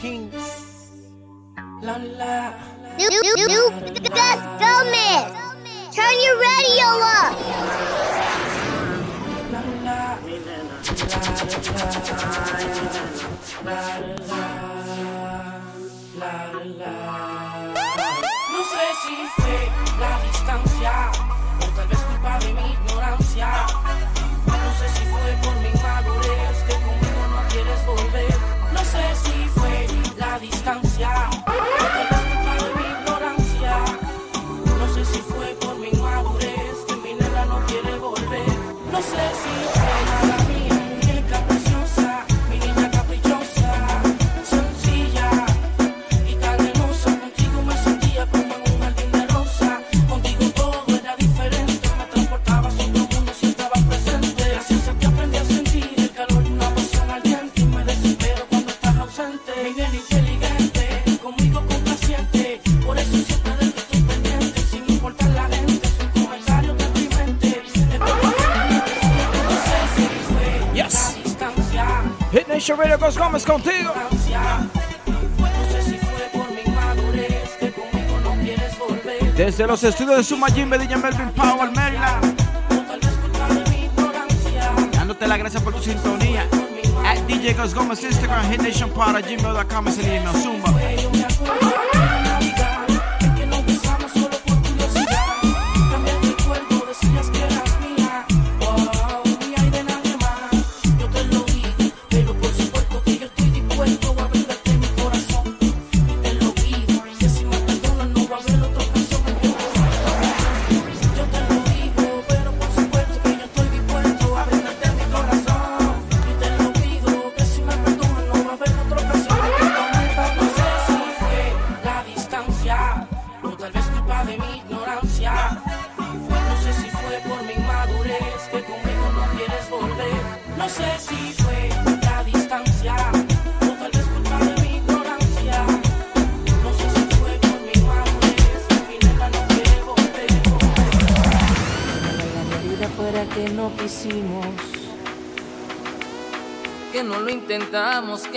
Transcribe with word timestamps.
Kings. 0.00 0.90
La 1.82 1.96
la. 1.98 2.54
New, 2.96 3.10
new, 3.10 3.34
new 3.46 3.70
Gus 4.16 4.40
Gomez. 4.60 5.26
Turn 5.94 6.16
your 6.24 6.36
radio 6.40 6.88
up. 7.16 7.34
La 9.52 9.60
la. 9.84 10.00
La 16.18 16.32
la. 16.78 16.92
No 18.52 18.60
sé 18.64 18.84
si 19.02 19.14
fue 19.36 19.58
la 20.00 20.12
distancia 20.22 20.94
o 21.60 21.66
tal 21.76 21.88
vez 21.88 21.98
culpa 21.98 22.38
de 22.38 22.52
mí. 22.54 22.91
Desde 79.52 79.66
los 79.66 79.84
estudios 79.84 80.16
de 80.16 80.24
Suma 80.24 80.46
Jim 80.48 80.70
Bedilla 80.70 80.96
Melvin 80.96 81.28
Power, 81.32 81.70
Maryland. 81.72 82.40
Dándote 84.92 85.28
las 85.28 85.38
gracias 85.38 85.62
por 85.62 85.74
tu 85.74 85.82
sintonía. 85.82 86.48
At 87.04 87.18
DJ 87.26 87.54
Gómez, 87.74 88.02
Instagram, 88.02 88.50
hitnationpara, 88.50 89.20
gmail.com 89.20 89.88
es 89.88 89.98
el 89.98 90.06
email. 90.06 90.42
Zumba. 90.42 90.72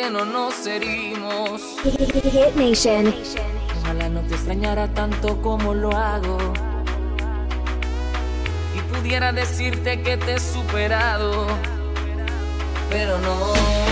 no 0.09 0.25
nos 0.25 0.67
herimos. 0.67 1.61
Hit 1.83 2.55
Nation. 2.55 3.13
Ojalá 3.81 4.09
no 4.09 4.21
te 4.21 4.35
extrañara 4.35 4.87
tanto 4.93 5.41
como 5.41 5.73
lo 5.73 5.91
hago. 5.95 6.37
Y 8.75 8.79
pudiera 8.93 9.31
decirte 9.31 10.01
que 10.01 10.17
te 10.17 10.35
he 10.35 10.39
superado, 10.39 11.47
pero 12.89 13.17
no. 13.19 13.84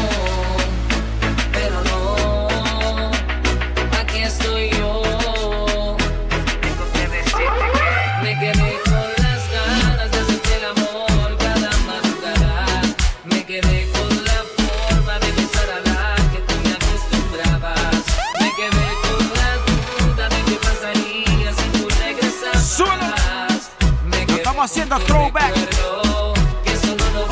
haciendo 24.84 25.00
throwback. 25.06 25.54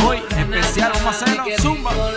Hoy 0.05 0.19
especial, 0.37 0.91
vamos 0.93 1.05
a 1.05 1.09
hacerlo. 1.09 1.43
Zumba. 1.59 2.10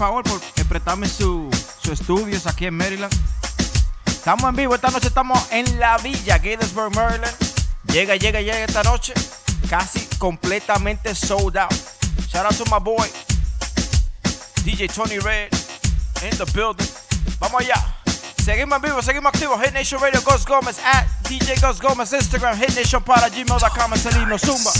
favor 0.00 0.24
por 0.24 0.40
eh, 0.56 0.64
prestarme 0.64 1.06
sus 1.06 1.54
su 1.82 1.92
estudios 1.92 2.46
aquí 2.46 2.64
en 2.64 2.74
Maryland. 2.74 3.12
Estamos 4.06 4.48
en 4.48 4.56
vivo, 4.56 4.74
esta 4.74 4.90
noche 4.90 5.08
estamos 5.08 5.38
en 5.50 5.78
la 5.78 5.98
villa 5.98 6.38
Gettysburg, 6.38 6.94
Maryland. 6.94 7.36
Llega, 7.92 8.16
llega, 8.16 8.40
llega 8.40 8.64
esta 8.64 8.82
noche. 8.82 9.12
Casi 9.68 10.00
completamente 10.16 11.14
sold 11.14 11.58
out. 11.58 11.70
Shout 12.28 12.46
out 12.46 12.56
to 12.56 12.64
my 12.70 12.82
boy, 12.82 13.06
DJ 14.64 14.88
Tony 14.88 15.18
Red, 15.18 15.52
in 16.22 16.30
the 16.38 16.46
building. 16.54 16.88
Vamos 17.38 17.60
allá. 17.60 17.76
Seguimos 18.42 18.76
en 18.76 18.82
vivo, 18.82 19.02
seguimos 19.02 19.34
activos. 19.34 19.60
Hit 19.60 19.74
Nation 19.74 20.00
Radio, 20.00 20.22
Ghost 20.22 20.48
Gomez 20.48 20.78
at 20.82 21.06
DJ 21.28 21.60
Ghost 21.60 21.82
Gomez 21.82 22.10
Instagram, 22.14 22.58
hitnationpara, 22.58 23.28
gmail.com, 23.28 24.38
Zumba. 24.38 24.72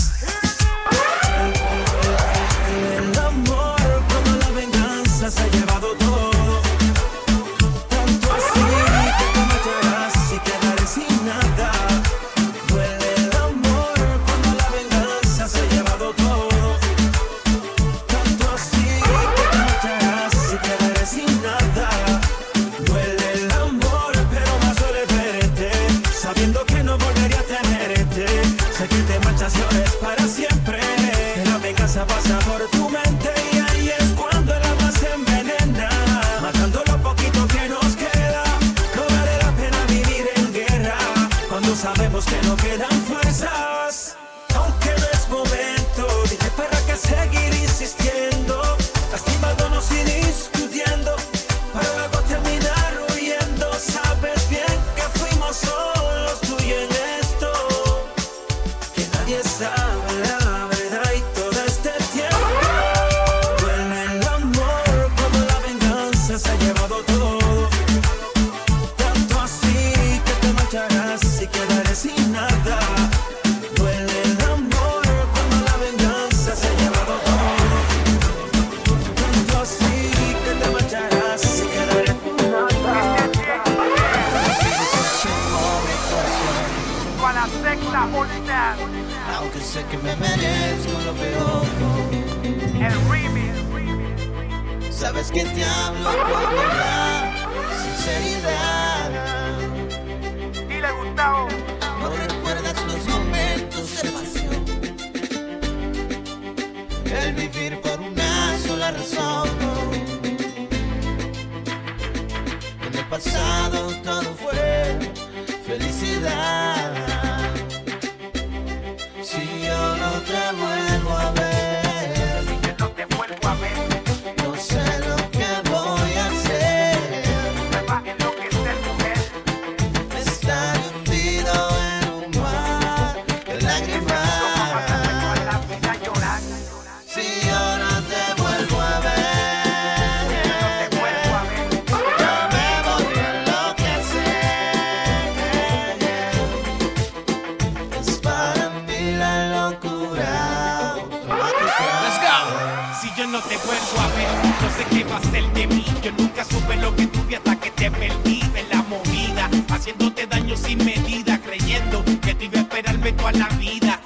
Yo 156.01 156.11
nunca 156.17 156.43
supe 156.43 156.75
lo 156.77 156.95
que 156.95 157.05
tuve 157.05 157.35
hasta 157.35 157.55
que 157.59 157.69
te 157.69 157.91
perdí 157.91 158.41
de 158.53 158.63
la 158.71 158.81
movida, 158.83 159.49
haciéndote 159.69 160.25
daño 160.25 160.57
sin 160.57 160.83
medida, 160.83 161.39
creyendo 161.39 162.03
que 162.21 162.33
te 162.33 162.45
iba 162.45 162.57
a 162.57 162.61
esperarme 162.61 163.11
toda 163.11 163.31
la 163.33 163.47
vida. 163.49 164.00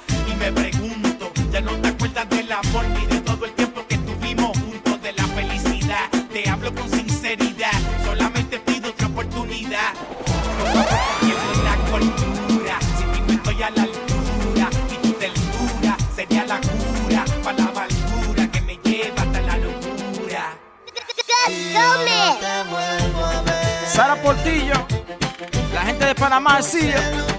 Panama 26.26 26.60
you. 26.90 27.35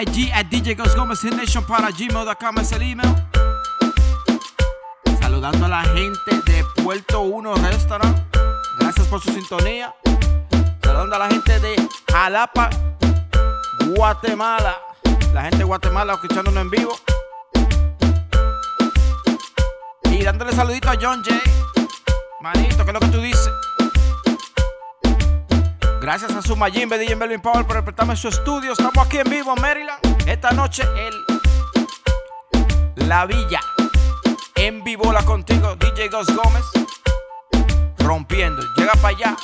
IG 0.00 0.30
at 0.32 0.46
DJ 0.46 0.76
Gómez 0.96 1.22
Nation 1.24 1.62
para 1.64 1.90
gmail.com 1.90 2.58
es 2.58 2.72
el 2.72 2.82
email. 2.82 3.14
Saludando 5.20 5.66
a 5.66 5.68
la 5.68 5.82
gente 5.82 6.40
de 6.46 6.64
Puerto 6.82 7.20
Uno 7.20 7.54
Restaurant. 7.56 8.16
Gracias 8.78 9.06
por 9.08 9.20
su 9.20 9.30
sintonía. 9.30 9.94
Saludando 10.82 11.16
a 11.16 11.18
la 11.18 11.28
gente 11.28 11.60
de 11.60 11.88
Jalapa, 12.10 12.70
Guatemala. 13.94 14.78
La 15.34 15.42
gente 15.42 15.58
de 15.58 15.64
Guatemala 15.64 16.14
escuchándonos 16.14 16.62
en 16.62 16.70
vivo. 16.70 16.98
Y 20.04 20.22
dándole 20.22 20.52
saludito 20.52 20.88
a 20.88 20.96
John 20.98 21.22
Jay. 21.22 21.42
Manito, 22.40 22.84
¿qué 22.84 22.90
es 22.90 22.94
lo 22.94 23.00
que 23.00 23.08
tú 23.08 23.20
dices? 23.20 23.50
Gracias 26.10 26.34
a 26.34 26.42
su 26.42 26.56
Majimbe 26.56 26.98
DJ 26.98 27.14
Melvin 27.14 27.40
Powell 27.40 27.64
por 27.64 27.84
prestarme 27.84 28.16
su 28.16 28.26
estudio. 28.26 28.72
Estamos 28.72 28.98
aquí 28.98 29.18
en 29.18 29.30
vivo 29.30 29.54
Maryland. 29.54 30.00
Esta 30.26 30.50
noche 30.50 30.82
el 30.82 31.14
La 33.06 33.26
Villa. 33.26 33.60
En 34.56 34.82
vivo 34.82 35.12
la 35.12 35.22
contigo, 35.22 35.76
DJ 35.76 36.08
Ghost 36.08 36.32
Gómez. 36.32 36.64
Rompiendo. 37.98 38.60
Llega 38.76 38.94
para 38.94 39.16
allá. 39.16 39.36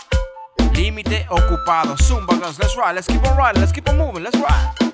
Límite 0.72 1.24
ocupado. 1.30 1.96
Zumba 1.98 2.34
Ghost. 2.34 2.58
Let's 2.58 2.74
ride. 2.74 2.94
Let's 2.94 3.06
keep 3.06 3.24
on 3.24 3.36
riding. 3.38 3.60
Let's 3.60 3.72
keep 3.72 3.88
on 3.88 3.96
moving. 3.96 4.24
Let's 4.24 4.36
ride. 4.36 4.86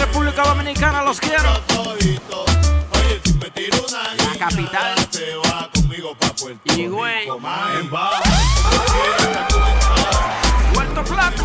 República 0.00 0.42
Dominicana, 0.44 1.02
los 1.02 1.20
quiero. 1.20 1.50
Oye, 1.78 3.20
si 3.24 3.32
me 3.34 3.50
tiro 3.50 3.76
una 3.86 4.14
La 4.14 4.38
capital. 4.38 4.94
se 5.10 5.36
va 5.36 5.68
conmigo 5.74 6.14
pa' 6.18 6.32
Puerto 6.34 6.72
Y, 6.74 6.86
güey. 6.86 7.26
Puerto 10.74 11.04
Plata. 11.04 11.44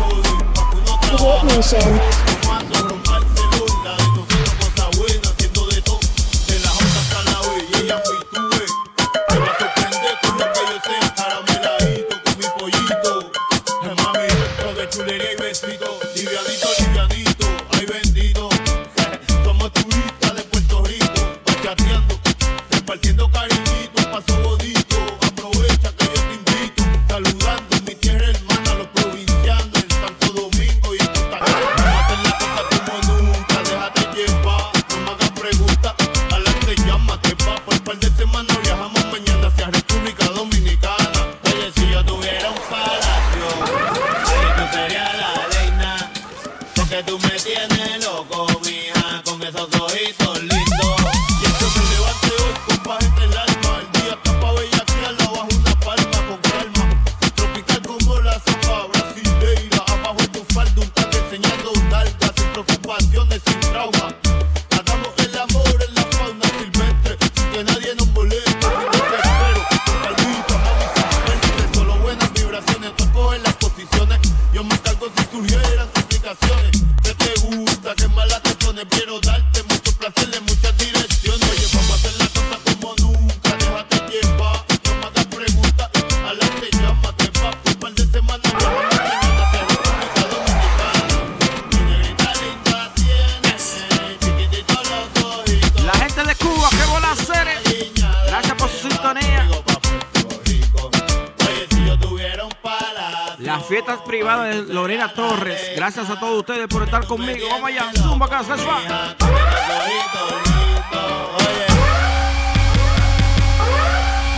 Las 103.56 103.64
fiestas 103.64 104.00
privadas 104.02 104.54
de 104.54 104.74
Lorena 104.74 105.14
Torres. 105.14 105.72
Gracias 105.74 106.10
a 106.10 106.20
todos 106.20 106.40
ustedes 106.40 106.66
por 106.68 106.82
estar 106.82 107.06
conmigo. 107.06 107.46
Vamos 107.50 107.70
allá. 107.70 107.90
Zumba, 107.96 108.28
casa, 108.28 108.54
let's 108.54 108.66
ride. 108.66 109.16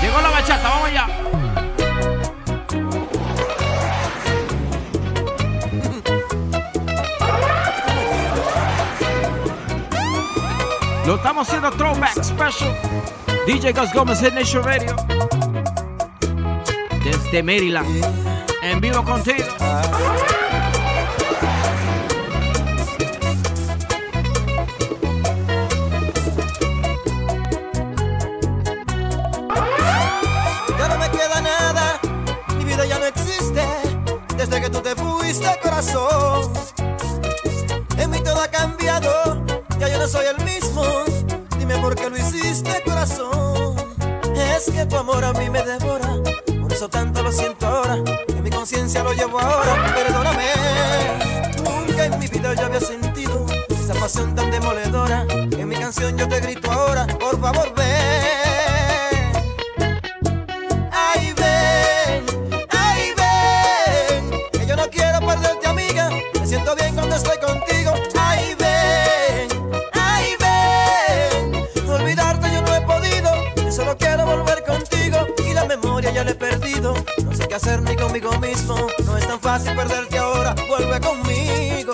Llegó 0.00 0.20
la 0.20 0.30
bachata, 0.30 0.68
vamos 0.68 0.88
allá. 0.88 1.08
Lo 11.04 11.16
estamos 11.16 11.48
haciendo 11.48 11.72
throwback 11.72 12.22
special. 12.22 12.72
DJ 13.48 13.72
Gus 13.72 13.92
Gómez 13.92 14.20
Hit 14.20 14.34
Nation 14.34 14.62
Radio. 14.62 14.94
Desde 17.02 17.42
Maryland. 17.42 18.27
En 18.70 18.82
vivo 18.82 19.02
contigo. 19.02 19.46
Ya 30.78 30.88
no 30.88 30.98
me 30.98 31.10
queda 31.10 31.40
nada, 31.40 31.98
mi 32.58 32.64
vida 32.64 32.84
ya 32.84 32.98
no 32.98 33.06
existe. 33.06 33.62
Desde 34.36 34.60
que 34.60 34.68
tú 34.68 34.80
te 34.80 34.94
fuiste, 34.94 35.48
corazón. 35.62 36.52
En 37.96 38.10
mí 38.10 38.20
todo 38.20 38.42
ha 38.42 38.48
cambiado, 38.48 39.46
ya 39.78 39.88
yo 39.88 39.98
no 39.98 40.06
soy 40.06 40.26
el 40.26 40.44
mismo. 40.44 40.84
Dime 41.58 41.78
por 41.78 41.94
qué 41.94 42.10
lo 42.10 42.18
hiciste, 42.18 42.82
corazón. 42.84 43.76
Es 44.36 44.70
que 44.70 44.84
tu 44.84 44.98
amor 44.98 45.24
a 45.24 45.32
mí 45.32 45.48
me 45.48 45.62
devora, 45.62 46.16
por 46.60 46.70
eso 46.70 46.86
tanto 46.90 47.22
lo 47.22 47.32
siento 47.32 47.66
ahora. 47.66 47.96
Conciencia 48.58 49.04
lo 49.04 49.12
llevo 49.12 49.38
ahora, 49.38 49.94
perdóname. 49.94 50.46
Nunca 51.62 52.06
en 52.06 52.18
mi 52.18 52.26
vida 52.26 52.54
yo 52.54 52.66
había 52.66 52.80
sentido 52.80 53.46
esa 53.70 53.94
pasión 53.94 54.34
tan 54.34 54.50
demoledora. 54.50 55.24
En 55.30 55.68
mi 55.68 55.76
canción 55.76 56.18
yo 56.18 56.26
te 56.26 56.40
grito 56.40 56.68
ahora, 56.68 57.06
por 57.06 57.40
favor 57.40 57.72
ven. 57.76 58.57
hacerme 77.58 77.94
conmigo 77.96 78.30
mismo. 78.38 78.76
No 79.04 79.18
es 79.18 79.26
tan 79.26 79.40
fácil 79.40 79.74
perderte 79.74 80.16
ahora, 80.16 80.54
vuelve 80.68 81.00
conmigo. 81.00 81.92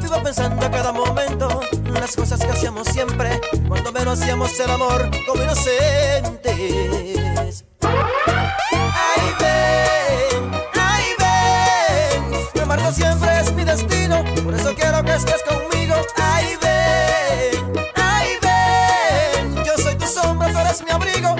Vivo 0.00 0.20
pensando 0.22 0.66
a 0.66 0.70
cada 0.70 0.90
momento 0.92 1.60
las 1.92 2.16
cosas 2.16 2.40
que 2.40 2.50
hacíamos 2.50 2.88
siempre, 2.88 3.40
cuando 3.68 3.92
menos 3.92 4.20
hacíamos 4.20 4.58
el 4.58 4.68
amor 4.70 5.08
como 5.26 5.42
inocentes. 5.44 7.64
Ay, 7.82 9.34
ven, 9.40 10.50
ay, 10.74 11.04
ven, 11.20 12.34
amarte 12.62 12.92
siempre 12.92 13.40
es 13.40 13.52
mi 13.52 13.62
destino, 13.64 14.24
por 14.42 14.54
eso 14.54 14.74
quiero 14.74 15.04
que 15.04 15.14
estés 15.14 15.42
conmigo. 15.44 15.94
Ay, 16.16 16.56
ven, 16.60 17.72
ay, 17.94 18.28
ven, 18.42 19.64
yo 19.64 19.78
soy 19.80 19.94
tu 19.94 20.06
sombra, 20.06 20.50
tú 20.52 20.58
eres 20.58 20.82
mi 20.82 20.90
abrigo. 20.90 21.36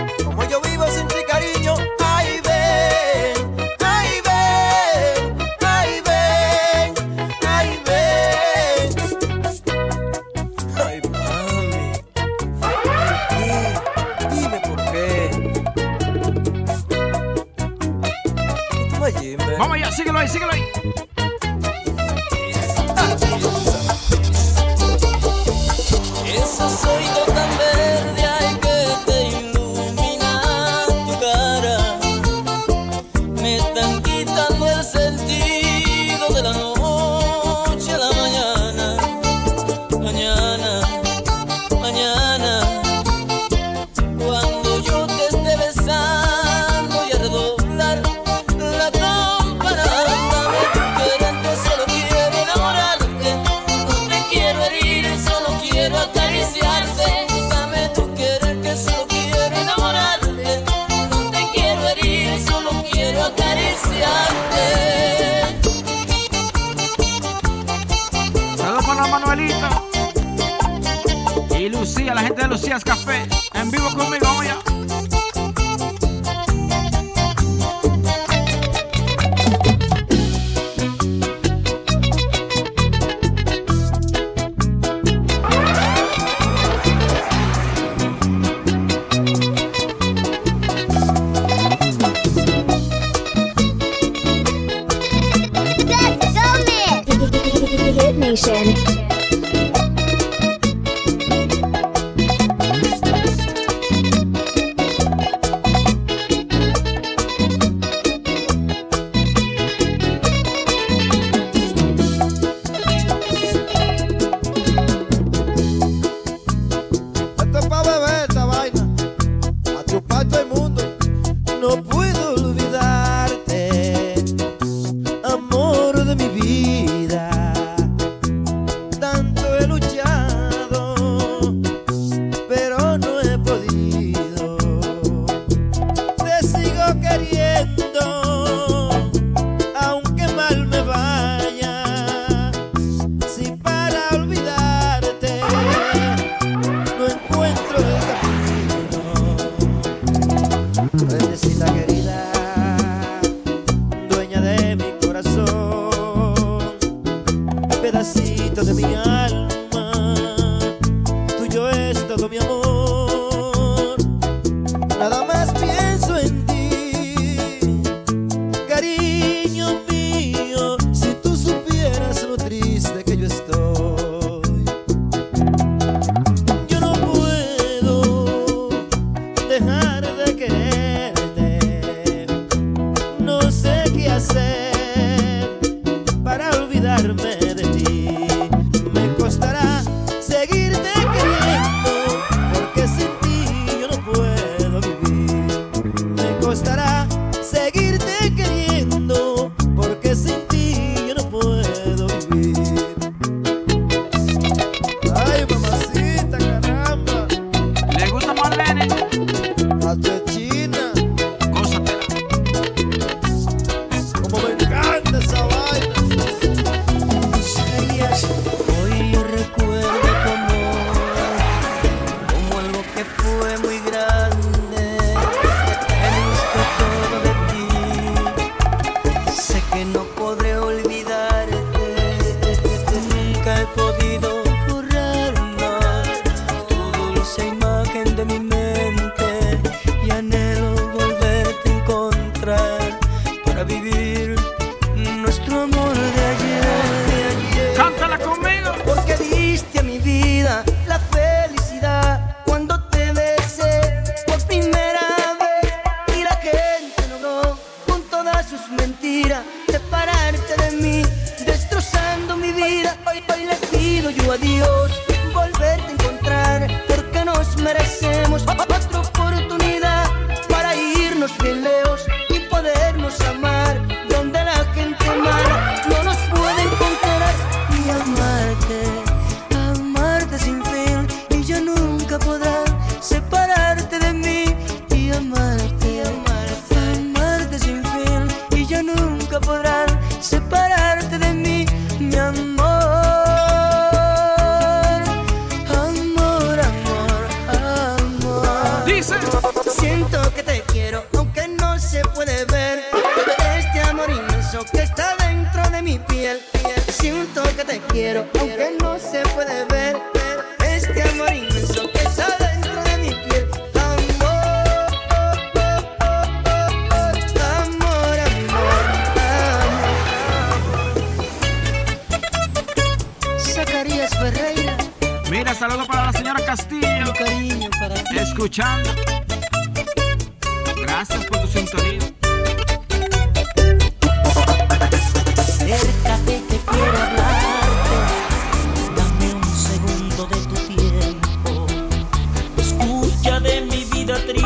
triste 344.26 344.44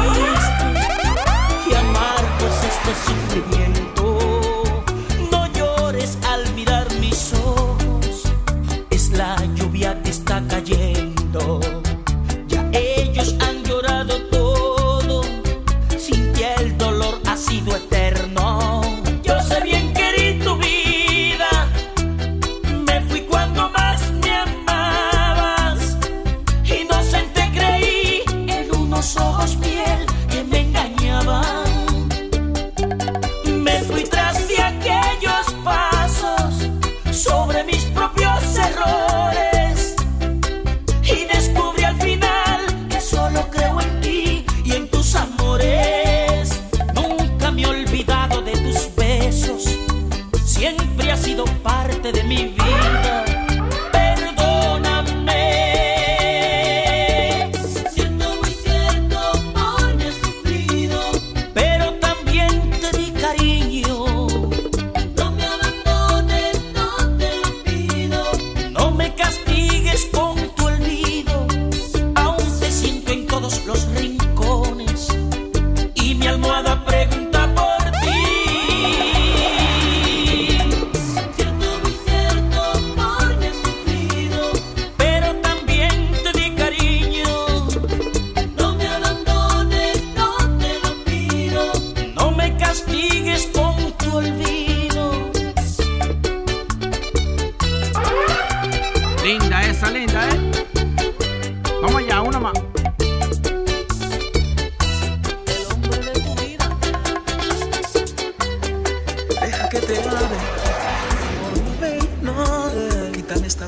y 1.71 1.75
amargos 1.75 2.35
pues, 2.39 2.55
estos 2.65 2.97
sufrimientos. 2.99 3.34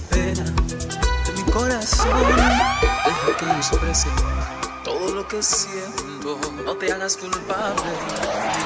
pena 0.00 0.44
de 0.44 1.32
mi 1.32 1.50
corazón. 1.52 2.08
Deja 3.04 3.36
que 3.38 3.44
yo 3.46 3.52
exprese 3.52 4.08
todo 4.84 5.14
lo 5.14 5.26
que 5.28 5.42
siento. 5.42 6.38
No 6.64 6.76
te 6.76 6.92
hagas 6.92 7.16
culpable 7.16 7.82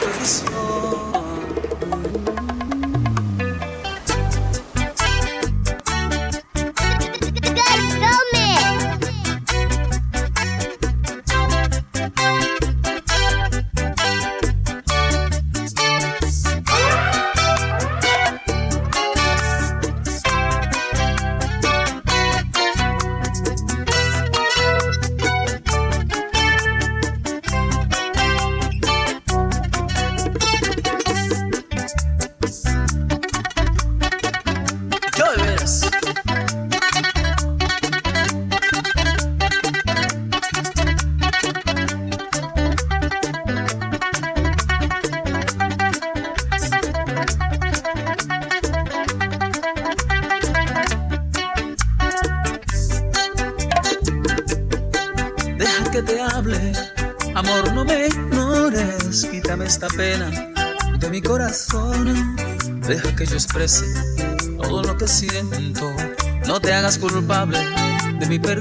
de 0.01 0.21
mi 0.21 0.27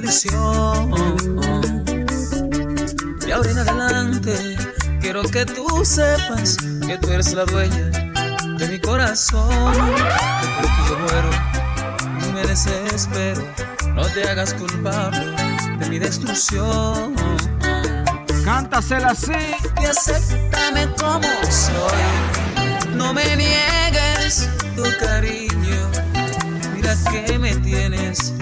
prisión. 0.09 0.89
De 3.19 3.31
ahora 3.31 3.51
en 3.51 3.59
adelante, 3.59 4.57
quiero 5.01 5.21
que 5.21 5.45
tú 5.45 5.85
sepas 5.85 6.57
que 6.87 6.97
tú 6.97 7.11
eres 7.11 7.31
la 7.33 7.45
dueña 7.45 7.91
de 8.57 8.67
mi 8.67 8.79
corazón. 8.79 9.71
Después 10.41 10.71
que 10.75 10.89
yo 10.89 10.97
muero, 10.97 11.29
no 12.21 12.33
me 12.33 12.41
desespero, 12.41 13.43
no 13.93 14.03
te 14.07 14.27
hagas 14.27 14.55
culpable 14.55 15.35
de 15.77 15.89
mi 15.89 15.99
destrucción. 15.99 17.13
Cántasela 18.43 19.09
así. 19.09 19.31
Y 19.79 19.85
acéptame 19.85 20.87
como 20.99 21.29
soy. 21.51 22.95
No 22.95 23.13
me 23.13 23.23
niegues 23.35 24.49
tu 24.75 24.83
cariño. 25.05 25.91
Mira 26.73 26.95
que 27.11 27.37
me 27.37 27.53
tienes 27.57 28.33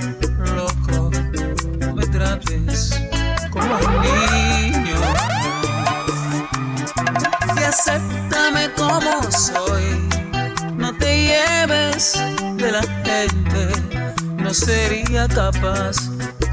sería 15.07 15.27
capaz 15.29 16.09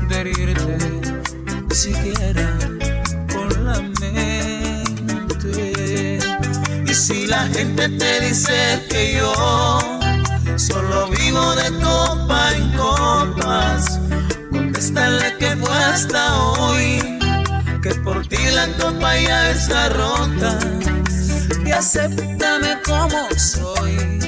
de 0.08 0.20
herirte 0.20 0.78
siquiera 1.74 2.56
con 3.32 3.48
la 3.64 3.80
mente. 4.00 5.58
Y 6.86 6.94
si 6.94 7.26
la 7.26 7.46
gente 7.48 7.88
te 7.88 8.20
dice 8.20 8.80
que 8.88 9.14
yo 9.14 9.80
solo 10.56 11.08
vivo 11.08 11.54
de 11.56 11.72
copa 11.82 12.50
en 12.54 12.70
copas, 12.76 14.00
contéstale 14.52 15.36
que 15.38 15.56
fue 15.56 15.76
hasta 15.76 16.40
hoy, 16.42 17.18
que 17.82 17.92
por 18.04 18.24
ti 18.28 18.38
la 18.54 18.68
copa 18.78 19.18
ya 19.18 19.50
está 19.50 19.88
rota. 19.88 20.58
Y 21.66 21.72
acéptame 21.72 22.78
como 22.86 23.28
soy, 23.36 24.20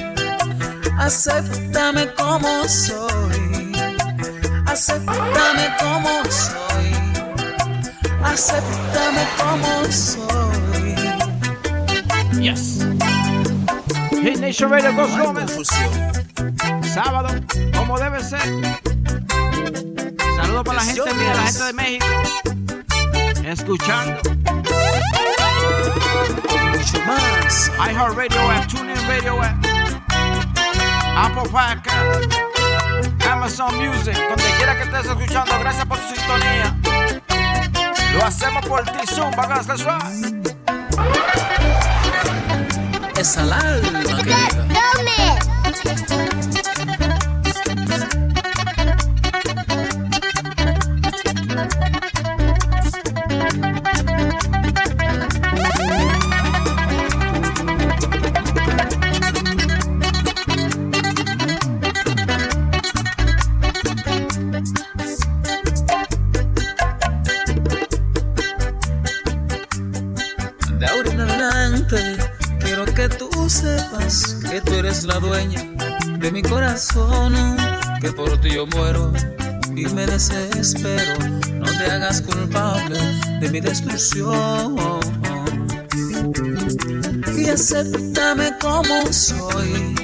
acéptame 0.97 2.11
como 2.13 2.67
soy 2.67 3.26
acéptame 4.77 5.75
como 5.79 6.23
soy, 6.29 6.91
acéptame 8.23 9.27
como 9.39 9.91
soy. 9.91 10.95
Yes. 12.39 12.85
Hit 14.11 14.37
Nation 14.37 14.69
Radio 14.69 14.93
Ghost 14.93 15.17
Gómez. 15.17 15.51
Sábado, 16.93 17.29
como 17.75 17.97
debe 17.97 18.23
ser. 18.23 18.39
Saludos 20.35 20.63
para 20.63 20.77
la 20.77 20.85
gente 20.85 21.13
mía, 21.15 21.33
la 21.33 21.41
gente 21.41 21.63
de 21.63 21.73
México. 21.73 22.05
Escuchando. 23.45 24.21
Mucho 26.71 27.01
más. 27.07 27.71
iHeartRadio 27.79 28.51
app, 28.51 28.67
TuneIn 28.67 29.07
Radio 29.07 29.41
app, 29.41 29.65
Apple 31.15 31.49
Podcast, 31.49 32.37
Amazon 33.27 33.75
Music, 33.77 34.17
donde 34.29 34.51
quiera 34.57 34.75
que 34.77 34.83
estés 34.83 35.05
escuchando, 35.05 35.59
gracias 35.59 35.85
por 35.85 35.97
su 35.97 36.15
sintonía. 36.15 36.75
Lo 38.13 38.25
hacemos 38.25 38.65
por 38.65 38.83
ti, 38.83 39.05
Zumba, 39.05 39.47
let's 39.47 39.83
ride. 39.83 40.55
Es 43.19 43.37
al 43.37 43.51
alma 43.51 43.99
querida. 44.15 44.67
De 76.19 76.31
mi 76.31 76.41
corazón, 76.41 77.33
que 77.99 78.11
por 78.11 78.39
ti 78.39 78.51
yo 78.51 78.65
muero 78.67 79.11
y 79.75 79.85
me 79.93 80.05
desespero. 80.05 81.13
No 81.53 81.65
te 81.65 81.91
hagas 81.91 82.21
culpable 82.21 82.97
de 83.41 83.49
mi 83.49 83.59
destrucción. 83.59 84.75
Y 87.37 87.49
acéptame 87.49 88.53
como 88.61 89.11
soy, 89.11 89.95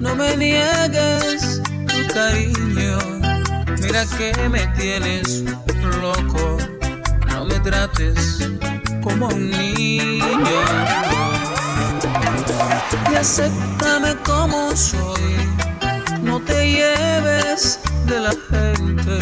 no 0.00 0.14
me 0.14 0.36
niegues 0.36 1.60
tu 1.86 2.14
cariño. 2.14 2.98
Mira 3.80 4.04
que 4.16 4.48
me 4.48 4.66
tienes 4.78 5.42
loco, 6.00 6.58
no 7.28 7.44
me 7.44 7.58
trates 7.60 8.48
como 9.02 9.26
un 9.28 9.50
niño. 9.50 11.09
Y 13.12 13.14
acéptame 13.16 14.16
como 14.24 14.76
soy, 14.76 15.36
no 16.22 16.40
te 16.40 16.70
lleves 16.70 17.80
de 18.06 18.20
la 18.20 18.34
gente. 18.50 19.18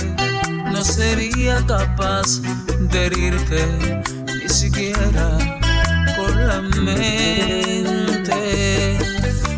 No 0.72 0.82
sería 0.82 1.64
capaz 1.66 2.40
de 2.78 3.06
herirte, 3.06 4.02
ni 4.42 4.48
siquiera 4.48 5.38
con 6.16 6.46
la 6.46 6.60
mente. 6.60 8.38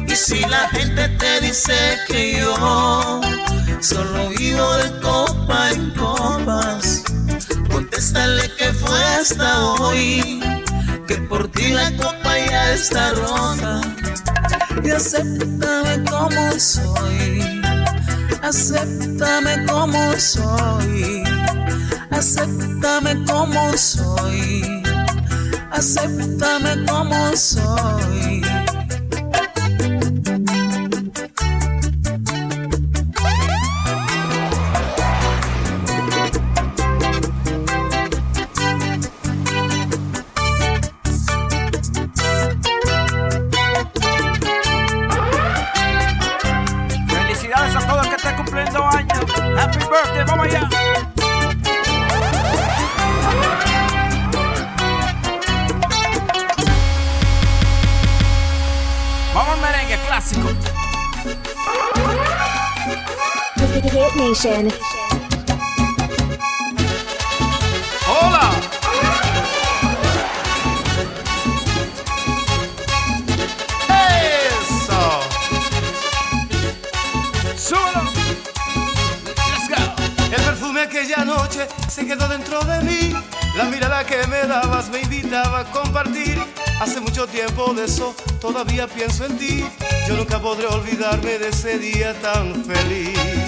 Y 0.06 0.14
si 0.14 0.40
la 0.40 0.68
gente 0.68 1.08
te 1.08 1.40
dice 1.40 1.98
que 2.06 2.38
yo 2.40 3.20
solo 3.80 4.28
vivo 4.30 4.76
de 4.76 5.00
copa 5.00 5.70
en 5.72 5.90
copas, 5.90 7.04
Contéstale 7.70 8.50
que 8.56 8.72
fue 8.72 9.04
hasta 9.20 9.64
hoy, 9.64 10.40
que 11.10 11.16
por 11.22 11.48
ti 11.50 11.72
la 11.72 11.90
copa 11.96 12.32
ya 12.48 12.72
está 12.72 13.10
rota. 13.14 13.80
Y 14.84 14.90
acéptame 14.90 16.04
como 16.08 16.52
soy, 16.56 17.60
acéptame 18.42 19.66
como 19.66 20.12
soy, 20.18 21.24
acéptame 22.12 23.24
como 23.24 23.76
soy, 23.76 24.82
acéptame 25.72 26.86
como 26.86 27.36
soy. 27.36 28.69
Nation. 64.42 64.72
Hola. 68.08 68.50
Eso. 74.48 75.20
Súbelo. 77.54 78.02
Let's. 79.50 80.32
El 80.32 80.42
perfume 80.42 80.80
aquella 80.80 81.24
noche 81.26 81.68
se 81.90 82.06
quedó 82.06 82.26
dentro 82.28 82.60
de 82.60 82.80
mí. 82.80 83.12
La 83.56 83.64
mirada 83.64 84.06
que 84.06 84.26
me 84.26 84.46
dabas 84.46 84.88
me 84.88 85.02
invitaba 85.02 85.60
a 85.60 85.64
compartir. 85.64 86.42
Hace 86.80 86.98
mucho 87.02 87.26
tiempo 87.26 87.74
de 87.74 87.84
eso 87.84 88.14
todavía 88.40 88.86
pienso 88.86 89.26
en 89.26 89.36
ti. 89.36 89.64
Yo 90.08 90.16
nunca 90.16 90.38
podré 90.40 90.66
olvidarme 90.66 91.38
de 91.38 91.48
ese 91.48 91.78
día 91.78 92.14
tan 92.22 92.64
feliz. 92.64 93.39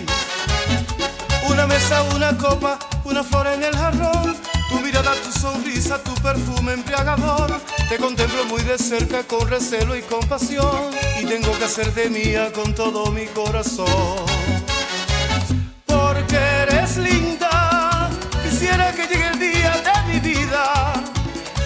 Una 1.49 1.67
mesa, 1.67 2.03
una 2.15 2.37
copa, 2.37 2.79
una 3.05 3.23
flor 3.23 3.47
en 3.49 3.63
el 3.63 3.77
jarrón. 3.77 4.37
Tu 4.69 4.81
mirada, 4.81 5.13
tu 5.23 5.33
sonrisa, 5.33 6.03
tu 6.03 6.15
perfume 6.15 6.73
embriagador. 6.75 7.61
Te 7.89 7.99
contemplo 7.99 8.45
muy 8.47 8.63
de 8.63 8.79
cerca 8.79 9.23
con 9.25 9.49
recelo 9.49 9.97
y 9.97 10.03
compasión. 10.03 10.91
Y 11.21 11.27
tengo 11.27 11.57
que 11.59 11.65
hacerte 11.65 12.09
mía 12.09 12.53
con 12.53 12.75
todo 12.75 13.11
mi 13.11 13.27
corazón 13.27 14.25
porque 16.23 16.37
eres 16.37 16.97
linda. 16.97 18.11
Quisiera 18.43 18.93
que 18.93 19.07
llegue 19.07 19.29
el 19.29 19.39
día 19.39 19.73
de 19.89 20.13
mi 20.13 20.21
vida 20.21 20.93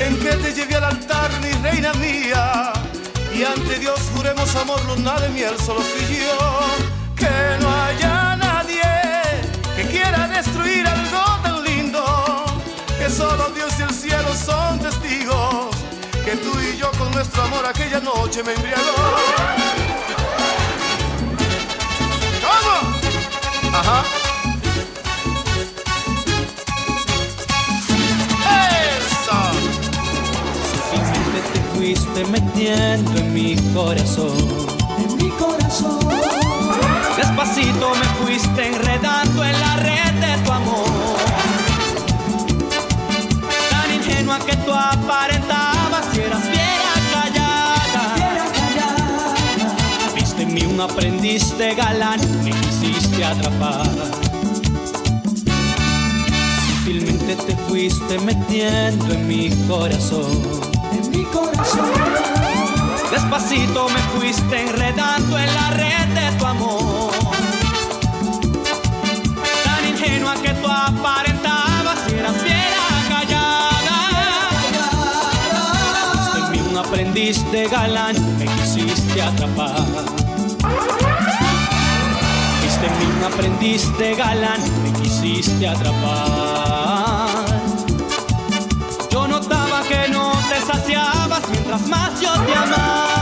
en 0.00 0.18
que 0.18 0.32
te 0.36 0.52
lleve 0.52 0.74
al 0.76 0.84
altar, 0.84 1.30
mi 1.40 1.52
reina 1.62 1.92
mía. 1.94 2.72
Y 3.34 3.44
ante 3.44 3.78
Dios 3.78 4.00
juremos 4.14 4.54
amor, 4.56 4.80
luna 4.86 5.18
de 5.20 5.28
miel, 5.30 5.54
solo 5.64 5.80
tú 5.80 5.96
y 6.08 6.16
yo. 6.16 6.36
Que 7.16 7.62
no 7.62 7.68
haya 7.82 8.25
que 9.76 9.84
quiera 9.84 10.26
destruir 10.28 10.86
algo 10.86 11.22
tan 11.42 11.62
lindo. 11.62 12.02
Que 12.98 13.10
solo 13.10 13.50
Dios 13.54 13.72
y 13.78 13.82
el 13.82 13.90
cielo 13.90 14.34
son 14.34 14.78
testigos. 14.80 15.76
Que 16.24 16.32
tú 16.36 16.50
y 16.60 16.78
yo 16.78 16.90
con 16.92 17.10
nuestro 17.12 17.42
amor 17.42 17.66
aquella 17.66 18.00
noche 18.00 18.42
me 18.42 18.54
embriagó. 18.54 18.96
¿Cómo? 22.46 23.76
Ajá. 23.76 24.02
Eso. 28.98 29.38
Sutilmente 30.90 31.50
te 31.52 31.60
fuiste 31.76 32.24
metiendo 32.24 33.18
en 33.18 33.34
mi 33.34 33.56
corazón. 33.74 34.65
Despacito 37.16 37.94
me 37.94 38.04
fuiste 38.20 38.66
enredando 38.66 39.42
en 39.42 39.58
la 39.58 39.76
red 39.76 40.12
de 40.20 40.36
tu 40.44 40.52
amor. 40.52 41.16
Tan 43.70 43.94
ingenua 43.94 44.38
que 44.40 44.54
tú 44.56 44.72
aparentabas 44.72 46.04
si 46.12 46.20
eras 46.20 46.42
fiera 46.42 46.94
callada. 47.12 48.14
Viste 50.14 50.42
en 50.42 50.52
mí 50.52 50.64
un 50.64 50.78
aprendiz 50.78 51.56
de 51.56 51.74
galán, 51.74 52.20
me 52.44 52.50
quisiste 52.50 53.24
atrapar. 53.24 53.88
Sutilmente 56.68 57.36
te 57.36 57.56
fuiste 57.68 58.18
metiendo 58.18 59.14
en 59.14 59.26
mi 59.26 59.48
corazón. 59.66 60.42
En 60.92 61.10
mi 61.10 61.24
corazón. 61.24 62.25
Despacito 63.10 63.88
me 63.88 64.00
fuiste 64.18 64.60
enredando 64.60 65.38
en 65.38 65.54
la 65.54 65.70
red 65.70 66.06
de 66.08 66.38
tu 66.38 66.44
amor. 66.44 67.12
Tan 69.64 69.88
ingenua 69.88 70.34
que 70.42 70.50
tú 70.50 70.66
aparentabas 70.66 71.98
y 72.08 72.18
eras 72.18 72.36
fiera 72.42 72.86
callada. 73.08 73.98
Fuiste 76.32 76.38
en 76.38 76.50
mí 76.52 76.58
un 76.70 76.78
aprendiz 76.78 77.52
de 77.52 77.68
galán, 77.68 78.38
me 78.38 78.46
quisiste 78.46 79.22
atrapar. 79.22 79.86
Fuiste 82.60 82.86
en 82.86 82.98
mí 82.98 83.06
un 83.18 83.24
aprendiz 83.24 83.96
de 83.98 84.14
galán, 84.14 84.60
me 84.82 84.92
quisiste 85.00 85.68
atrapar. 85.68 86.65
Más 91.78 92.20
yo 92.20 92.32
te. 92.46 93.15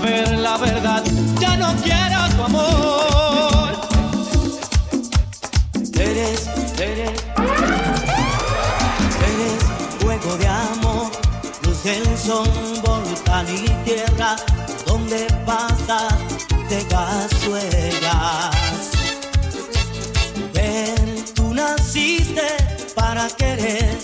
Saber 0.00 0.38
la 0.38 0.56
verdad, 0.56 1.02
ya 1.40 1.56
no 1.56 1.74
quiero 1.82 2.18
tu 2.36 2.42
amor. 2.42 3.80
Eres, 5.94 6.48
eres, 6.78 7.10
eres 9.30 9.62
fuego 10.00 10.36
de 10.38 10.46
amor, 10.46 11.10
luz 11.62 11.82
del 11.84 12.18
sol, 12.18 12.48
volcán 12.82 13.46
y 13.48 13.68
tierra, 13.84 14.36
donde 14.86 15.26
pasas 15.44 16.14
te 16.68 16.78
huellas. 17.48 18.90
Mujer, 20.38 21.24
tú 21.34 21.54
naciste 21.54 22.48
para 22.94 23.28
querer, 23.28 23.98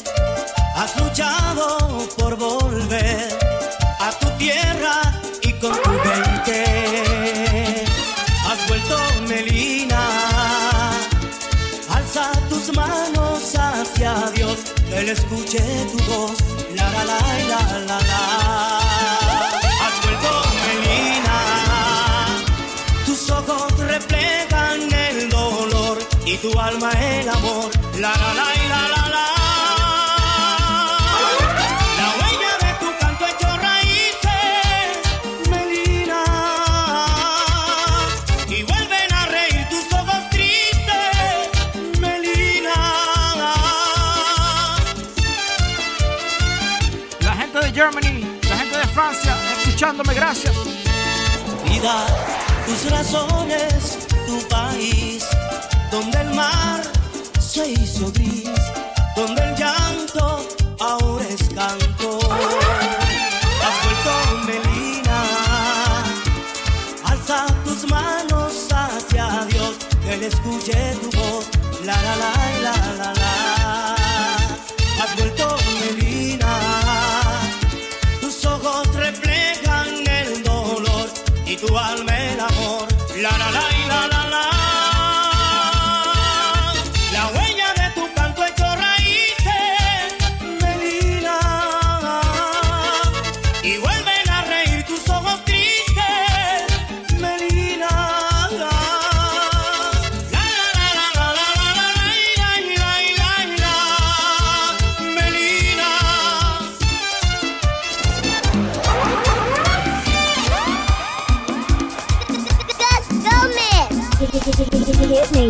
has 0.76 0.96
luchado 1.00 1.78
por 2.18 2.36
volver 2.36 3.38
a 4.00 4.10
tu 4.18 4.28
tierra 4.38 5.05
Has 8.48 8.68
vuelto 8.68 8.96
Melina, 9.28 10.02
alza 11.90 12.30
tus 12.48 12.72
manos 12.74 13.54
hacia 13.56 14.14
Dios, 14.34 14.58
que 14.88 14.98
él 15.00 15.08
escuche 15.08 15.58
tu 15.90 15.98
voz, 16.04 16.38
la 16.74 16.88
la 16.90 17.04
la 17.04 17.18
la 17.50 17.78
la 17.80 17.98
la. 18.00 18.78
Has 19.82 19.96
vuelto 20.02 20.30
Melina, 20.66 21.38
tus 23.04 23.30
ojos 23.30 23.76
reflejan 23.78 24.92
el 24.92 25.28
dolor 25.28 25.98
y 26.24 26.36
tu 26.36 26.58
alma 26.58 26.90
el 26.92 27.28
amor, 27.28 27.70
la 27.98 28.10
la 28.16 28.34
la 28.34 28.55
escuchándome, 49.76 50.14
gracias. 50.14 50.54
Vida, 51.68 52.06
tus 52.64 52.90
razones, 52.90 53.98
tu 54.26 54.38
país, 54.48 55.22
donde 55.90 56.18
el 56.18 56.32
mar 56.32 56.80
se 57.38 57.72
hizo 57.72 58.10
gris, 58.12 58.48
donde 59.14 59.42
el 59.42 59.54
llanto 59.54 60.48
ahora 60.80 61.26
es 61.28 61.42
canto. 61.54 62.18
Has 63.66 63.76
vuelto 63.84 64.46
Melina, 64.46 65.22
alza 67.04 67.44
tus 67.66 67.86
manos 67.90 68.68
hacia 68.70 69.44
Dios, 69.44 69.76
que 70.02 70.14
él 70.14 70.22
escuche 70.22 70.96
tu 71.02 71.18
voz, 71.18 71.50
la 71.84 72.00
la 72.00 72.16
la 72.16 72.32
la 72.62 72.94
la 72.96 73.12
la. 73.12 73.25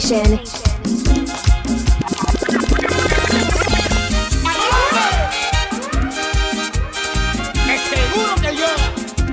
Nation. 0.09 0.40
Es 7.68 7.80
seguro 7.90 8.34
que 8.40 8.57
yo. 8.57 8.68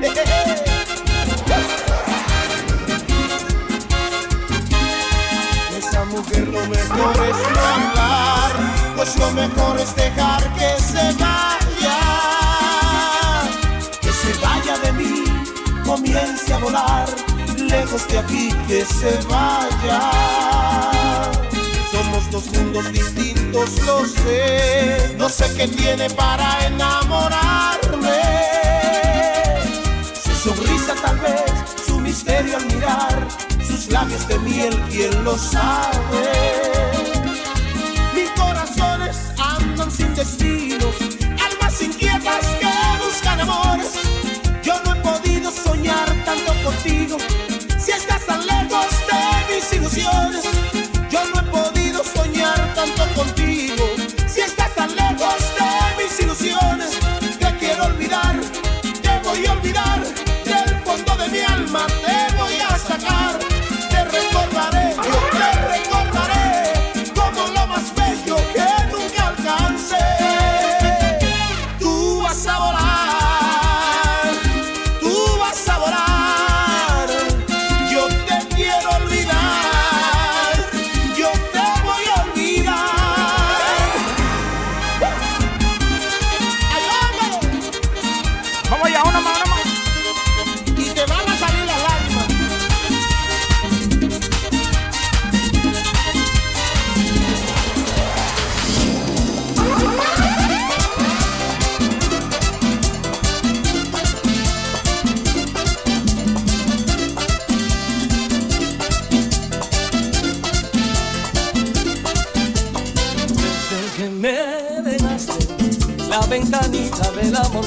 Esa 5.77 6.05
mujer 6.05 6.47
lo 6.47 6.65
mejor 6.65 7.15
es 7.27 7.37
no 7.51 7.61
hablar, 7.61 8.51
pues 8.95 9.15
lo 9.17 9.29
mejor 9.31 9.79
es 9.79 9.95
dejar 9.95 10.41
que 10.55 10.79
se 10.81 11.13
vaya, 11.21 11.99
que 14.01 14.11
se 14.11 14.33
vaya 14.41 14.75
de 14.79 14.91
mí, 14.93 15.23
comience 15.85 16.51
a 16.51 16.57
volar, 16.57 17.05
lejos 17.73 18.07
de 18.07 18.19
aquí 18.19 18.49
que 18.67 18.85
se 18.85 19.11
vaya. 19.27 20.01
Somos 21.91 22.23
dos 22.31 22.45
mundos 22.53 22.91
distintos, 22.91 23.69
lo 23.87 24.05
sé, 24.05 25.15
no 25.17 25.27
sé 25.29 25.45
qué 25.57 25.67
tiene 25.67 26.09
para 26.11 26.47
enamorarme. 26.67 28.21
Su 30.23 30.33
sonrisa 30.45 30.93
tal 31.05 31.17
vez, 31.19 31.51
su 31.87 31.99
misterio 31.99 32.57
al 32.57 32.65
mirar, 32.73 33.27
sus 33.67 33.87
labios 33.87 34.27
de 34.27 34.37
miel, 34.39 34.73
quién 34.91 35.23
lo 35.23 35.35
sabe. 35.37 36.25
Mis 38.15 38.29
corazones 38.41 39.17
andan 39.37 39.89
sin 39.91 40.13
destinos, 40.15 40.95
almas 41.47 41.81
inquietas 41.81 42.45
que 42.61 42.73
buscan 43.03 43.39
amores. 43.41 43.91
Yo 44.63 44.75
no 44.83 44.93
he 44.93 44.99
podido 45.09 45.51
soñar 45.51 46.07
tanto 46.25 46.51
contigo, 46.63 47.17
tan 48.25 48.45
lejos 48.45 48.87
de 49.07 49.55
mis 49.55 49.73
ilusiones. 49.73 50.43
Yo 51.09 51.23
no 51.25 51.39
he 51.39 51.43
podido 51.43 52.03
soñar 52.03 52.73
tanto 52.73 53.03
contigo, 53.15 53.52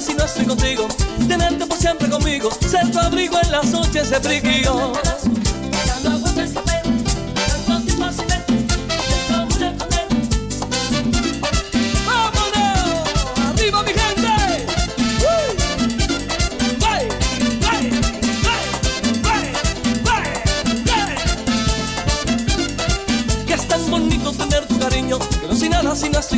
Si 0.00 0.14
no 0.14 0.24
estoy 0.24 0.46
contigo. 0.46 0.88
Tenerte 1.28 1.66
por 1.66 1.76
siempre 1.76 2.08
conmigo, 2.08 2.50
ser 2.66 2.90
tu 2.90 2.98
abrigo 2.98 3.38
en 3.42 3.52
las 3.52 3.70
noches 3.70 4.10
de 4.10 4.20
frío. 4.20 4.92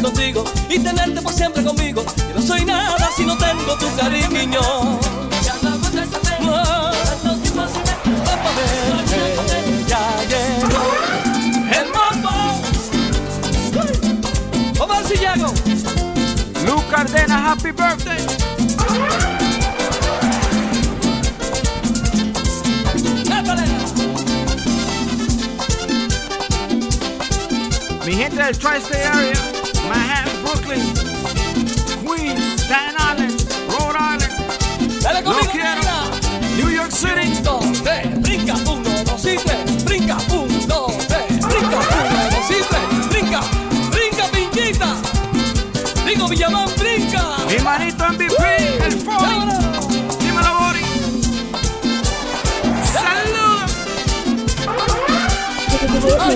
Contigo 0.03 0.45
Y 0.69 0.79
tenerte 0.79 1.23
por 1.23 1.33
siempre 1.33 1.63
conmigo 1.63 2.05
Que 2.05 2.35
no 2.35 2.43
soy 2.43 2.65
nada 2.65 3.09
si 3.17 3.25
no 3.25 3.37
tengo 3.39 3.77
tu 3.79 3.95
cariño 3.97 4.61
Ya 9.87 10.01
llegó 10.29 10.83
el 11.71 11.87
mambo 11.93 12.31
Uy. 13.81 14.73
Vamos 14.79 14.97
a 14.97 15.01
ver 15.01 15.09
si 15.09 15.17
llego 15.19 15.53
Luke 16.67 16.85
Cardena, 16.91 17.53
happy 17.53 17.73
birthday. 17.73 18.43
Mi 28.07 28.15
gente 28.15 28.43
del 28.43 28.59
Tri-State 28.59 29.07
Area, 29.07 29.52
Manhattan, 29.93 30.43
Brooklyn, 30.43 30.81
Queens, 32.03 32.63
Staten 32.63 32.97
Island, 32.97 33.35
Rhode 33.69 33.99
Island, 33.99 35.03
Dale 35.03 35.23
conmigo, 35.23 35.51
quiero. 35.53 35.81
mira. 35.81 36.57
New 36.57 36.71
York 36.71 36.91
City. 36.91 37.27
Un, 37.29 37.43
dos, 37.43 37.83
tres, 37.83 38.21
brinca, 38.23 38.55
uno, 38.55 38.91
dos 39.05 39.25
y 39.27 39.37
tres, 39.37 39.85
brinca, 39.85 40.17
un, 40.31 40.49
dos, 40.67 40.97
tres, 41.09 41.29
brinca, 41.41 41.79
uno, 41.79 42.31
dos 42.31 42.51
y 42.51 42.63
tres, 42.71 43.09
brinca, 43.11 43.41
brinca, 43.91 44.25
pinchita. 44.33 44.97
Digo, 46.07 46.27
Villamán, 46.29 46.69
brinca. 46.79 47.23
Mi 47.49 47.59
manito 47.63 48.05
MVP, 48.09 48.85
el. 48.87 48.97
Vámonos. 49.05 49.89
Dímelo, 50.19 50.55
Bori. 50.59 50.85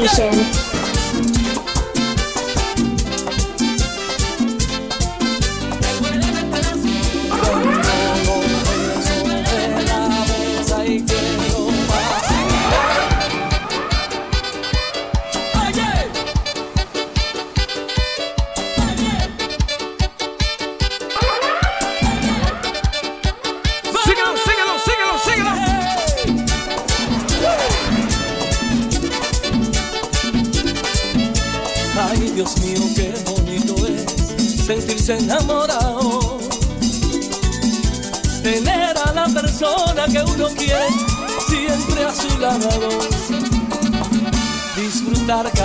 Saludos. 0.08 0.55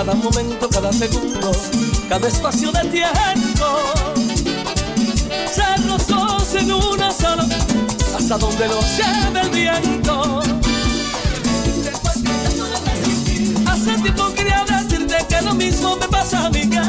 Cada 0.04 0.16
momento, 0.16 0.68
cada 0.68 0.92
segundo, 0.92 1.52
cada 2.08 2.26
espacio 2.26 2.72
de 2.72 2.80
tiempo. 2.88 3.66
Ser 5.48 5.78
los 5.86 6.08
dos 6.08 6.54
en 6.56 6.72
una 6.72 7.12
sola, 7.12 7.46
hasta 8.16 8.36
donde 8.36 8.66
nos 8.66 8.84
lleve 8.96 9.40
el 9.42 9.50
viento. 9.50 10.40
Hace 13.64 13.96
tiempo 14.02 14.34
quería 14.34 14.64
decirte 14.64 15.24
que 15.28 15.40
lo 15.40 15.54
mismo 15.54 15.94
me 15.94 16.08
pasa 16.08 16.46
a 16.46 16.50
mí 16.50 16.68
que 16.68 16.80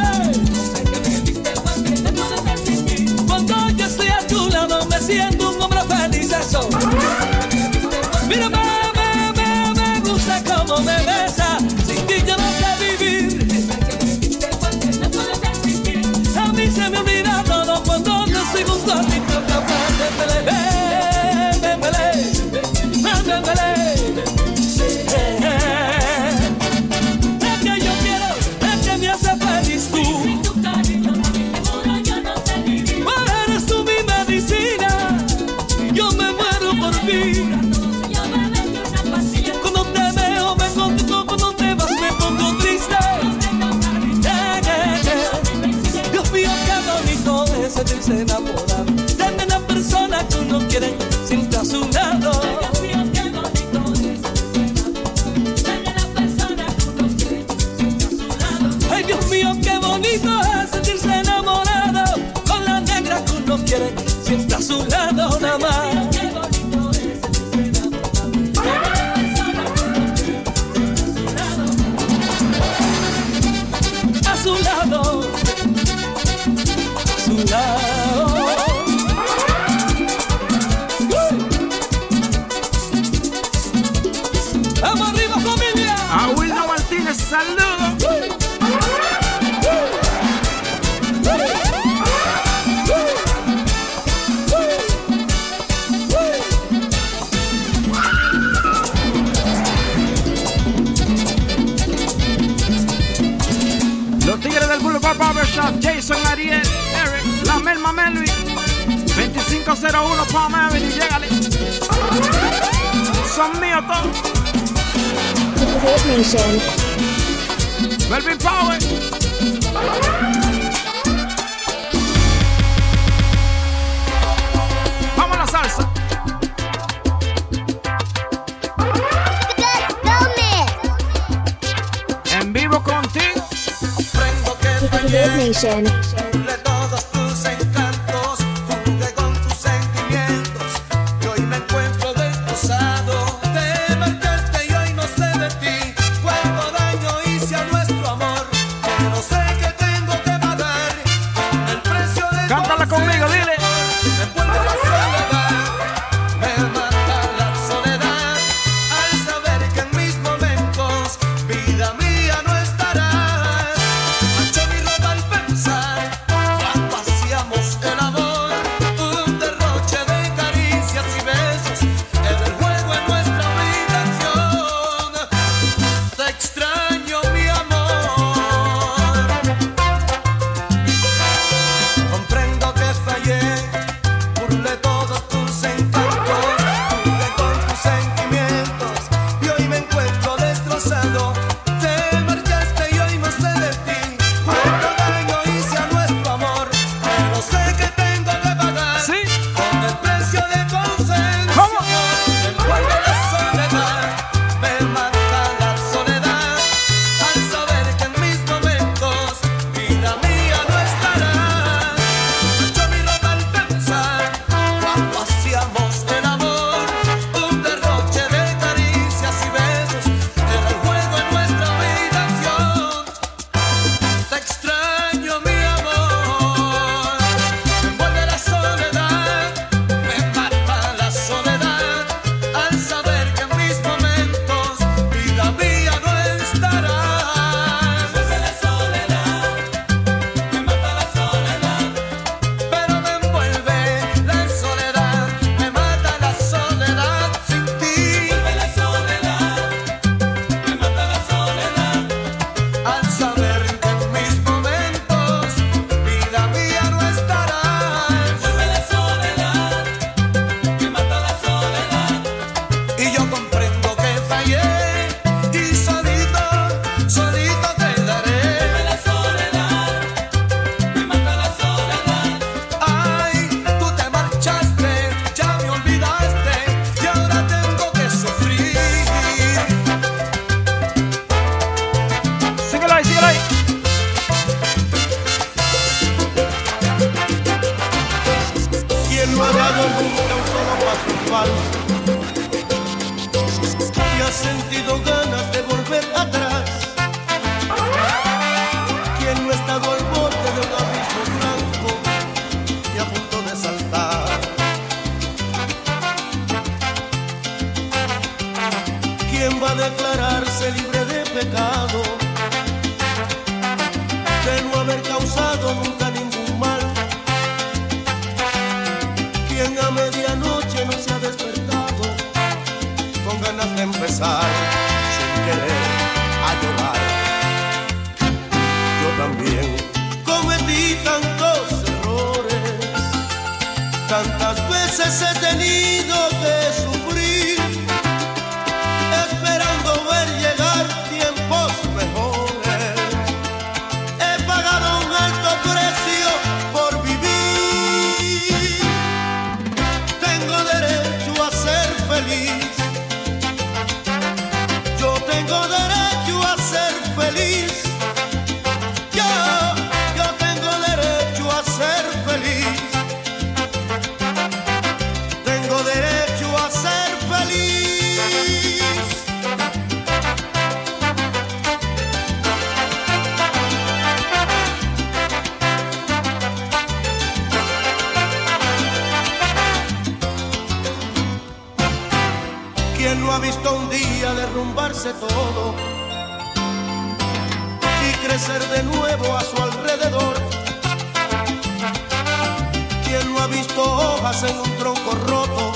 tronco 394.78 395.16
roto, 395.28 395.74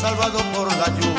salvado 0.00 0.38
por 0.54 0.68
la 0.68 0.86
lluvia, 0.88 1.13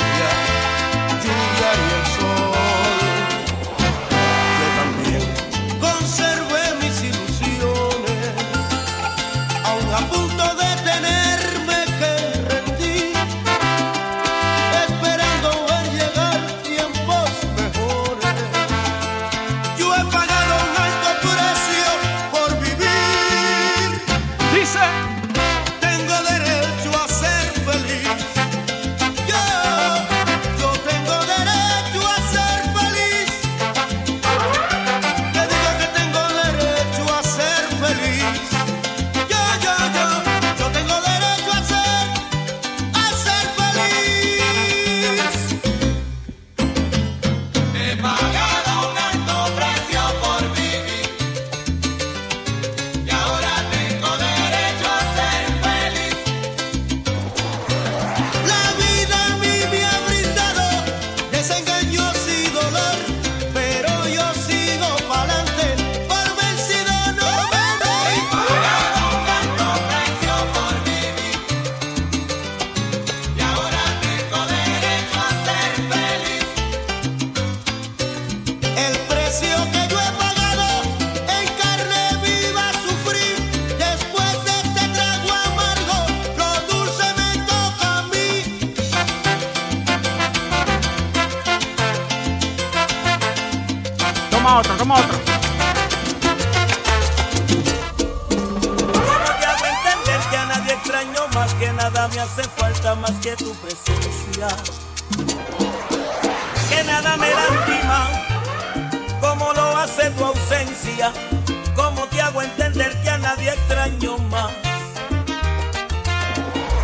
¿cómo 111.76 112.06
te 112.08 112.22
hago 112.22 112.42
entender 112.42 112.96
que 113.02 113.10
a 113.10 113.18
nadie 113.18 113.50
extraño 113.50 114.18
más? 114.30 114.52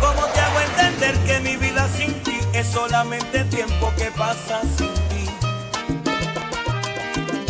¿Cómo 0.00 0.26
te 0.26 0.40
hago 0.40 0.60
entender 0.60 1.18
que 1.24 1.40
mi 1.40 1.56
vida 1.56 1.88
sin 1.96 2.12
ti 2.22 2.38
es 2.52 2.66
solamente 2.68 3.44
tiempo 3.44 3.92
que 3.96 4.10
pasa 4.10 4.60
sin 4.76 4.92
ti? 5.10 5.26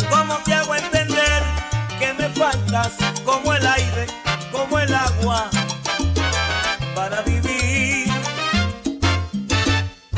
¿Cómo 0.09 0.35
te 0.45 0.53
hago 0.53 0.75
entender 0.75 1.43
que 1.99 2.13
me 2.13 2.29
faltas 2.29 2.93
como 3.25 3.53
el 3.53 3.65
aire, 3.65 4.05
como 4.51 4.79
el 4.79 4.93
agua 4.93 5.49
para 6.95 7.21
vivir? 7.21 8.11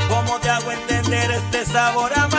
¿Cómo 0.09 0.39
te 0.39 0.49
hago 0.49 0.71
entender 0.71 1.31
este 1.31 1.65
sabor 1.65 2.11
amar? 2.17 2.34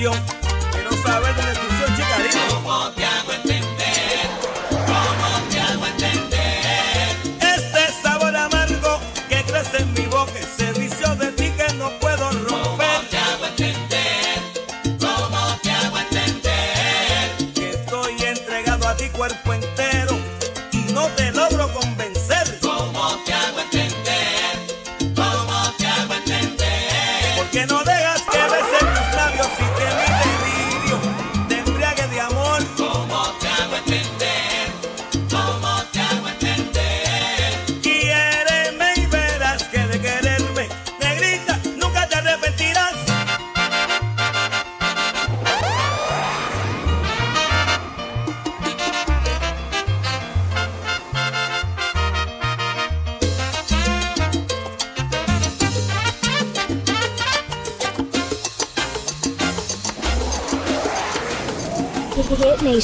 canción. 0.00 0.39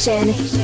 Nation. 0.06 0.55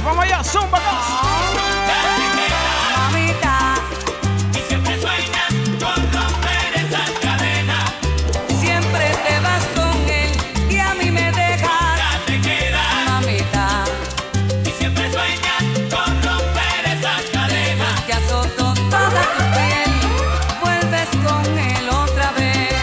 Please. 0.00 0.04
Vamos 0.04 0.24
allá, 0.24 0.42
zumba, 0.44 0.80
Mamita. 2.96 3.74
Y 4.54 4.58
siempre 4.68 5.00
sueñas 5.00 5.48
con 5.78 6.12
romper 6.12 6.74
esas 6.74 7.10
cadenas. 7.20 7.92
Siempre 8.60 9.10
te 9.26 9.40
vas 9.40 9.64
con 9.74 10.10
él 10.10 10.30
y 10.70 10.78
a 10.78 10.94
mí 10.94 11.10
me 11.10 11.30
dejas. 11.32 11.98
Ya 11.98 12.20
te 12.26 12.40
quedas. 12.40 13.06
Mamita, 13.06 13.84
Y 14.64 14.70
siempre 14.70 15.10
sueñas 15.12 15.62
con 15.90 16.22
romper 16.22 16.98
esas 16.98 17.22
cadenas. 17.32 18.00
que 18.06 18.12
azoto 18.12 18.74
toda 18.74 19.22
tu 19.36 19.44
piel, 19.54 19.92
vuelves 20.62 21.08
con 21.24 21.58
él 21.58 21.88
otra 21.88 22.30
vez. 22.32 22.74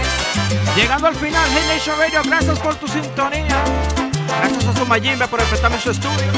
Llegando 0.76 1.07
al 1.07 1.15
final, 1.15 1.49
Hey 1.53 1.65
Nation 1.68 1.97
Radio, 1.99 2.22
gracias 2.26 2.59
por 2.59 2.76
tu 2.76 2.88
sintonía. 2.88 3.63
Gracias 4.28 4.66
a 4.66 4.74
su 4.78 4.86
Mayimbe 4.86 5.28
por 5.28 5.42
prestarme 5.44 5.78
en 5.78 5.82
su 5.82 5.92
estudio. 5.92 6.32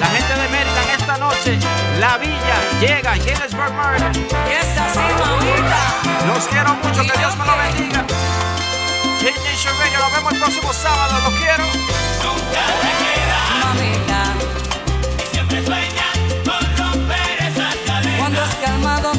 La 0.00 0.06
gente 0.06 0.32
de 0.34 0.48
Maryland 0.48 0.90
esta 0.98 1.16
noche, 1.18 1.58
La 1.98 2.16
Villa, 2.18 2.56
llega, 2.80 3.14
Gettysburg 3.14 3.72
Maryland. 3.74 4.16
Y 4.16 4.52
es 4.52 4.78
así, 4.78 4.98
mamita. 4.98 5.80
Los 6.26 6.44
quiero 6.48 6.74
mucho, 6.76 7.02
que 7.02 7.18
Dios 7.18 7.36
me 7.36 7.44
lo 7.46 7.56
bendiga. 7.56 8.04
Hey 9.20 9.34
Nation 9.44 9.74
Radio, 9.78 9.98
nos 10.00 10.12
vemos 10.12 10.32
el 10.32 10.38
próximo 10.38 10.72
sábado, 10.72 11.14
los 11.24 11.34
quiero. 11.34 11.64
Mamita, 13.62 14.22
Y 15.22 15.26
siempre 15.34 15.64
sueñas 15.64 16.14
con 16.44 16.76
romper 16.76 17.42
esas 17.48 17.74
cadenas. 17.86 18.18
cuando 18.18 18.42
has 18.42 18.54
calmado 18.56 19.13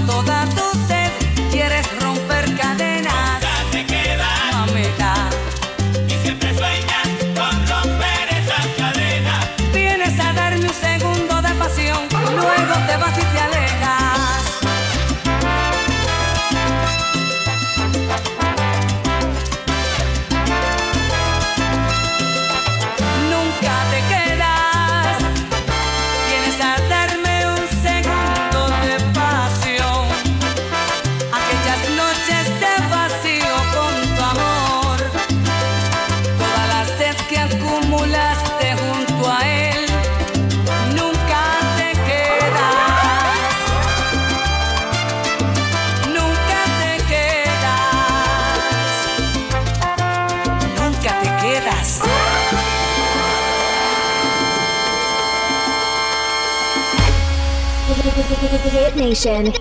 Hit 58.46 58.96
Nation. 58.96 59.54